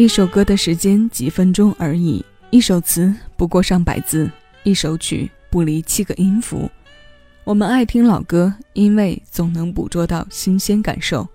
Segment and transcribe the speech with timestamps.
[0.00, 4.30] 一首歌的时间几分钟而已，一首词不过上百字，
[4.62, 6.70] 一首曲不离七个音符。
[7.44, 11.28] 我们爱听老歌，因为总能捕捉到新鲜感受。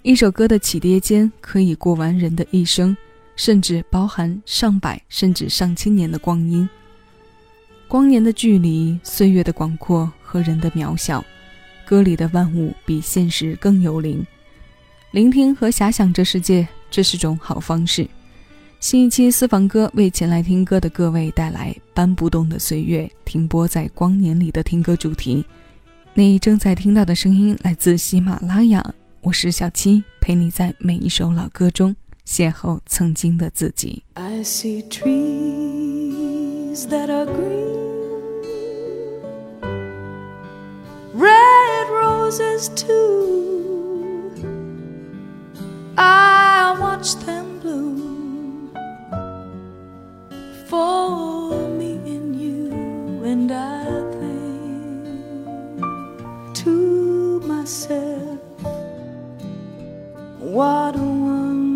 [0.00, 2.96] 一首歌的起跌间可以过完人的一生，
[3.36, 6.66] 甚至包含上百甚至上千年的光阴。
[7.88, 11.22] 光年的距离，岁月的广阔和人的渺小，
[11.84, 14.26] 歌里的万物比现实更有灵。
[15.10, 18.06] 聆听和遐想这世界，这是种好方式。
[18.78, 25.44] 新一期私房歌为前来听歌的各位带来搬不动的岁月，停泊在光年里的听歌主题。
[26.12, 28.84] 你正在听到的声音来自喜马拉雅。
[29.22, 34.02] 我是小七，陪你在每一首老歌中邂逅曾经的自己。
[34.12, 38.42] I see trees that are green,
[41.14, 43.81] red roses too.
[45.98, 48.70] I watch them bloom
[50.68, 53.84] for me and you, and I
[54.18, 55.84] think
[56.54, 58.40] to myself.
[60.38, 61.71] What a wonderful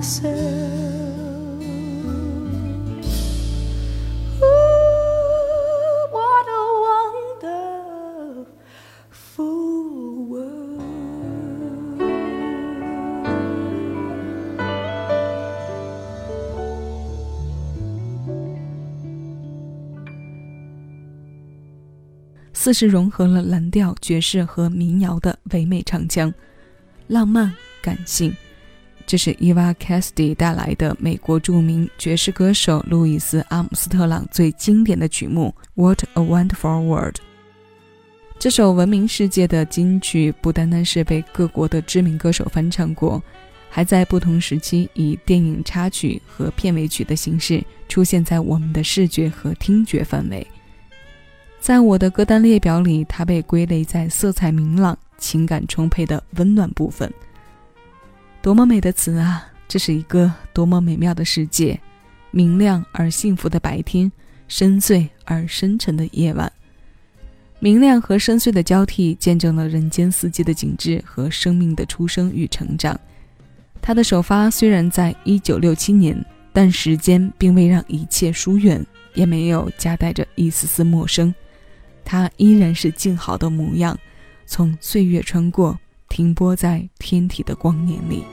[0.00, 0.28] 四
[22.74, 26.32] 是融合了蓝调爵士和民谣的唯美唱腔
[27.06, 28.34] 浪漫感性。
[29.08, 37.14] 这是伊娃·凯斯蒂带来的美国著名爵士歌手路易斯·阿姆斯特朗最经典的曲目《What a Wonderful World》。
[38.38, 43.22] 这首闻名世界的金曲不单单是被各国的知名歌手翻唱过，
[43.70, 50.46] 还在不同时期以电影插曲和片尾曲的形式出现在我们的视觉和听觉范围。
[51.58, 57.10] 在我的歌单列表里，它被归类在色彩明朗、情感充沛的温暖部分。
[58.40, 59.46] 多么美的词啊！
[59.66, 61.78] 这是一个多么美妙的世界，
[62.30, 64.10] 明亮而幸福的白天，
[64.46, 66.50] 深邃而深沉的夜晚。
[67.58, 72.98] 明亮和深邃的交替，见证了人间四季的景致和生命的出生与成长。
[73.82, 81.34] 他的首发虽然在一九六七年，但时间并未让一切疏远，也没有夹带着一丝丝陌生。
[82.04, 83.98] 他依然是静好的模样，
[84.46, 85.78] 从岁月穿过，
[86.18, 88.24] 停泊在天体的光年里。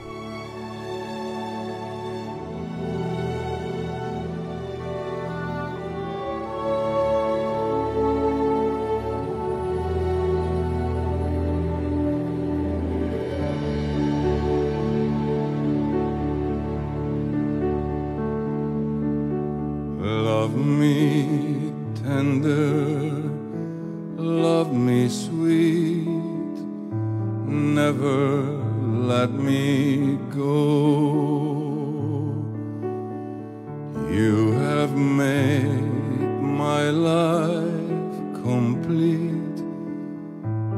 [34.26, 39.58] You have made my life complete,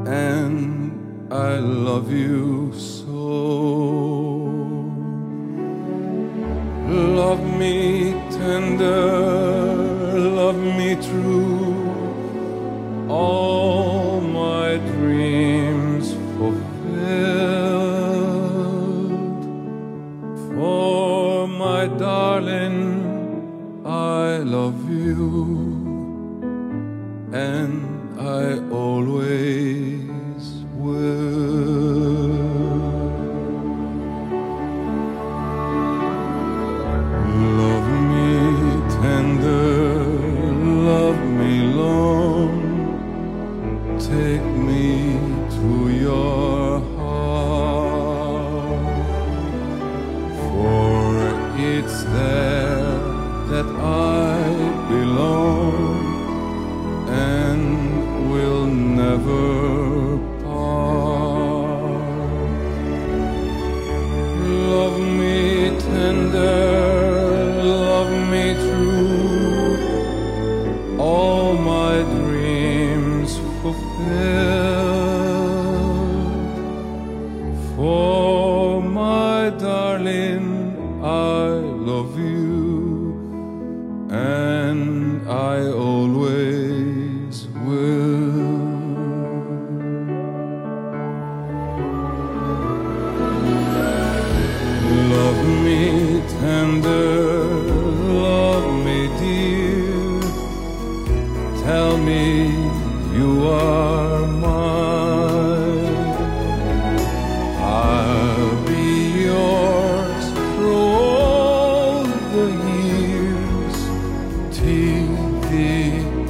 [0.05, 3.25] and I love you so.
[7.19, 9.48] Love me tender.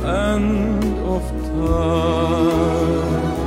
[0.10, 3.38] end of time.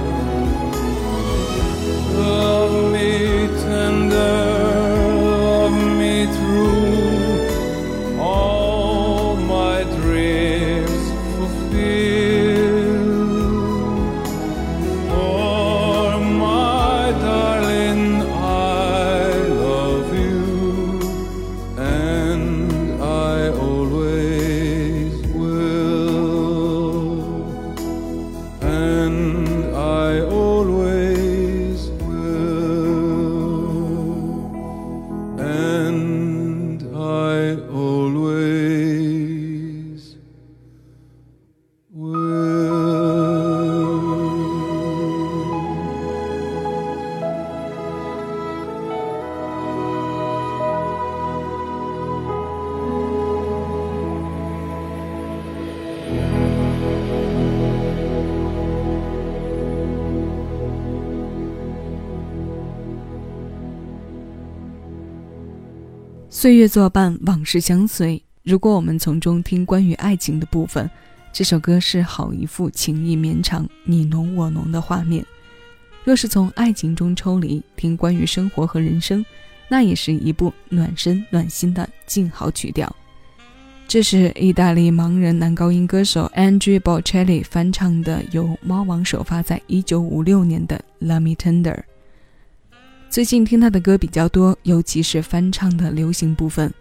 [37.61, 38.72] always.
[66.43, 68.21] 岁月作伴，往事相随。
[68.43, 70.91] 如果我们从中听关于爱情的部分，
[71.33, 75.25] 这首歌是好一幅情意绵长、你侬我侬的画面。
[76.03, 79.25] 若是从爱情中抽离，听关于生活和人生，
[79.69, 82.93] 那也是一部暖身暖心的静好曲调。
[83.87, 91.77] 这是意大利盲人男高音歌手 Andrea Bocelli 翻唱的，由猫王首发在1956年的《Love Me Tender》。
[93.13, 96.73] 最近听他的歌比较多，尤其是翻唱的流行部分，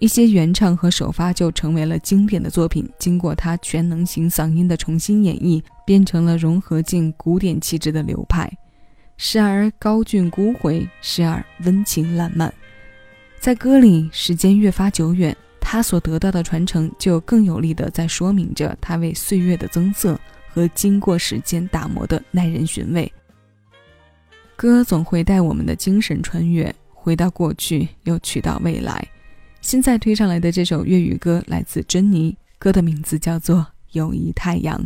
[0.00, 2.84] 一些原唱和首发就成为了经典的作品。
[2.98, 8.52] 经过他全能型嗓音的重新演绎，变成了融合进古典气质的流派，
[9.18, 12.52] 时而高峻孤回，时而温情烂漫。
[13.38, 15.36] 在歌里，时间越发久远。
[15.60, 20.18] 他所得到的传承，就更有力地在说明着他为岁月的增色
[20.52, 23.12] 和经过时间打磨的耐人寻味。
[24.58, 29.06] 歌总会带我们的精神穿越，回到过去，又去到未来。
[29.60, 33.58] 现在推上来的这首粤语歌来自珍妮，歌的名字叫做
[33.92, 34.76] 《友谊太阳》。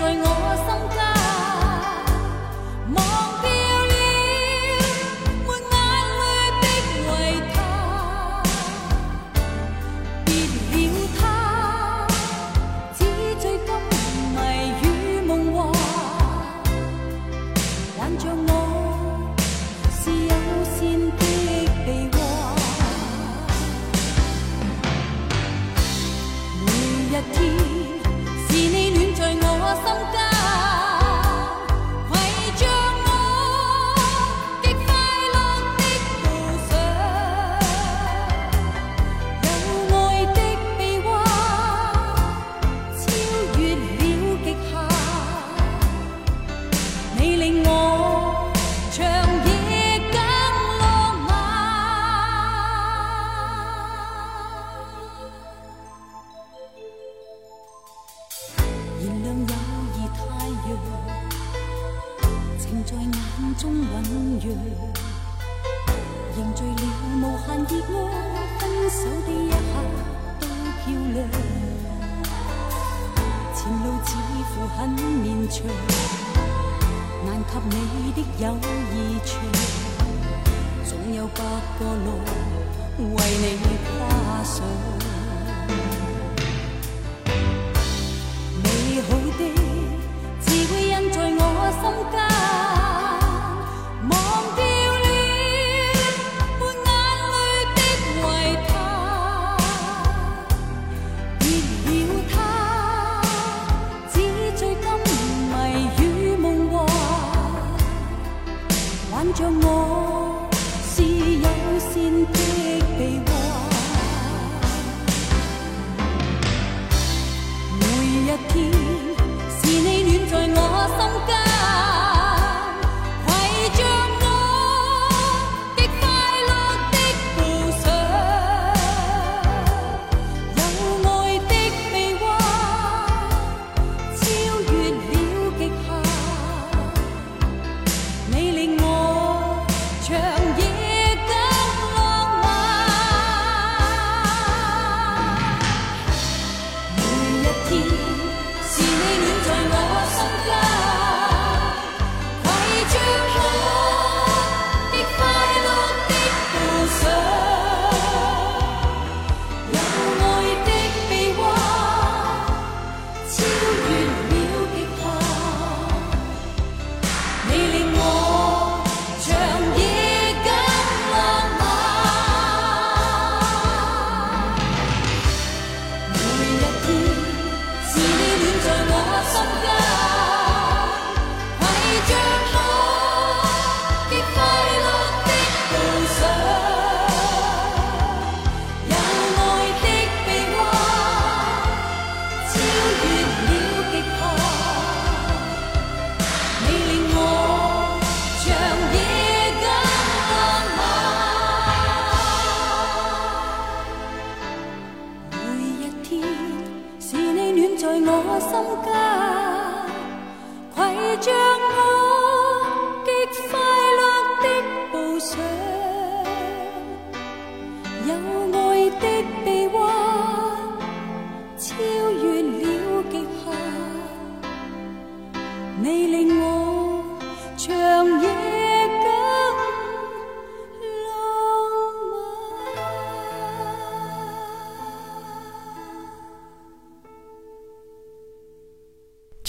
[0.00, 0.29] 会印
[81.34, 81.44] 百
[81.78, 82.18] 个路
[83.14, 85.19] 为你加上。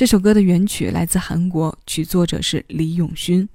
[0.01, 3.47] 这首歌的原曲来自韩国，曲作者是李永勋。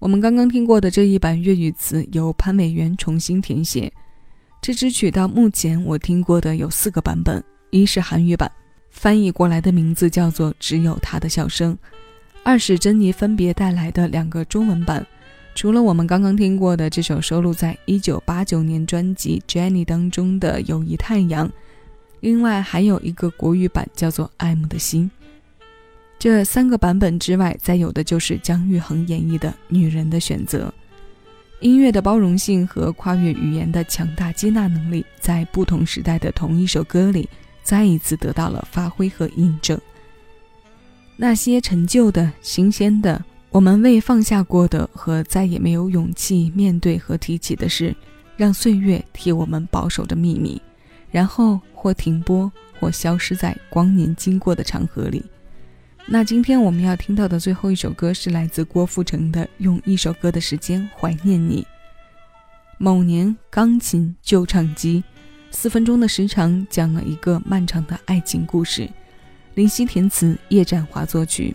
[0.00, 3.92] 我们刚刚听过的这一版粤语词由潘美元重新填写。
[4.60, 8.50] 这支曲到目前我听过的有四个版本，一是韩语版，
[8.90, 11.72] 翻译过来的名字叫做《只有他的笑声》；
[12.42, 15.06] 二是珍妮分别带来的两个中文版，
[15.54, 21.48] 除了我们刚刚听过的这首收录在1989年专辑《Jenny》当中的《友谊太阳》，
[22.18, 25.08] 另外还有一个国语版叫做《爱慕的心》。
[26.18, 30.66] 这三个版本之外，再有的就是姜育恒演绎的《女人的选择》。
[31.60, 37.28] 音乐的包容性和跨越语言的强大接纳能力，在不同时代的同一首歌里，
[37.62, 39.80] 再一次得到了发挥和印证。
[41.16, 47.94] 那些陈旧的、新鲜的，我们未放下过的和再也没有勇气面对和提起的事，
[48.36, 50.60] 让岁月替我们保守着秘密，
[51.12, 52.50] 然后或停播，
[52.80, 55.24] 或消失在光年经过的长河里。
[56.10, 61.60] 那今天我们要听到的最后一首歌是来自郭富城的《用一首歌的时间怀念你》。
[62.78, 65.04] 某年钢琴旧唱机，
[65.50, 68.88] 四分钟的时长讲了一个漫长的爱情故事。
[69.52, 71.54] 林夕填词，叶展华作曲，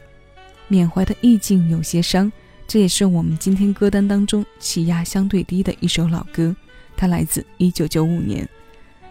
[0.67, 2.31] 缅怀的意境有些伤。
[2.67, 6.55] 这也是我们今天歌单当中气压相对低的一首老歌，
[6.95, 8.47] 它来自一九九五年。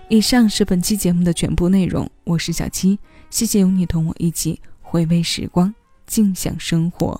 [0.08, 2.96] 以上是本期节目的全部内容，我是小七，
[3.28, 4.60] 谢谢有你同我一起。
[4.92, 5.74] 回味时光，
[6.06, 7.18] 静享生活。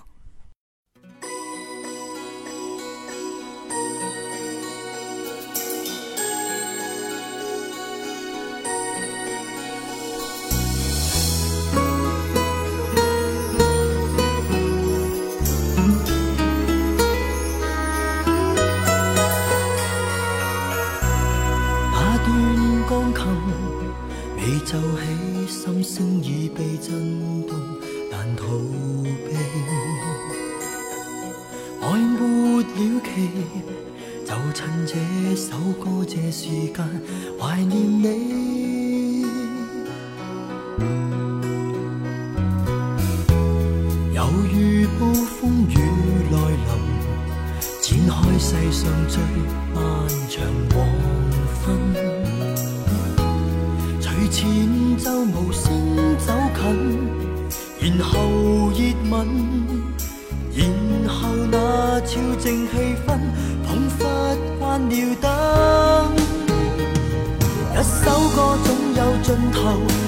[35.43, 36.75] 首歌这时间
[37.37, 39.25] 怀念你。
[44.13, 45.71] 犹如暴风雨
[46.31, 46.71] 来临，
[47.81, 49.21] 展开世上最
[49.73, 49.83] 漫
[50.29, 50.33] 长
[50.73, 50.73] 黄
[51.59, 51.67] 昏，
[53.99, 54.39] 随前
[54.97, 55.61] 奏无声
[56.25, 56.63] 走近。
[57.81, 58.11] 然后
[58.69, 58.79] 热
[59.11, 59.27] 吻，
[60.55, 60.63] 然
[61.09, 62.92] 后那超静气
[69.33, 70.02] 渗透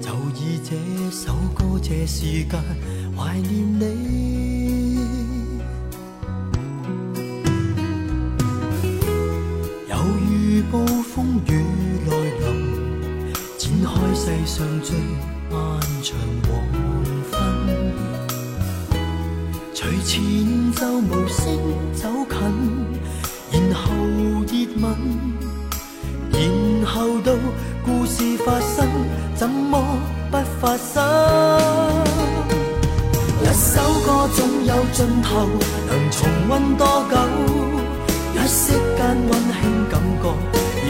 [0.00, 0.76] 就以这
[1.10, 2.62] 首歌这时间
[3.16, 4.35] 怀念你。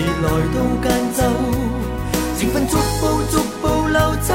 [0.07, 1.19] 来到间奏，
[2.39, 4.35] 情分逐步逐步流走，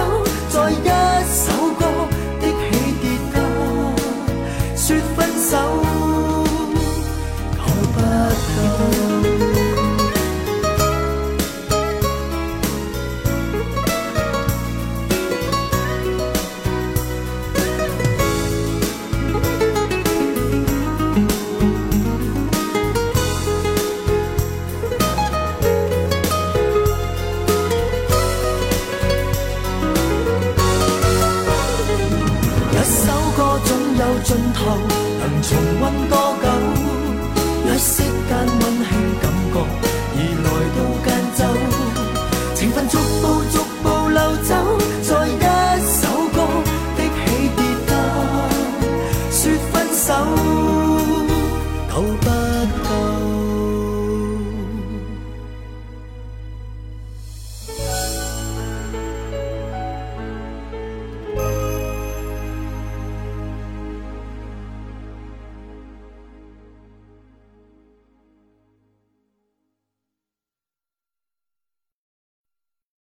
[32.82, 34.60] 一首歌总有尽头，
[35.20, 35.50] 能重
[35.82, 38.11] 温多久？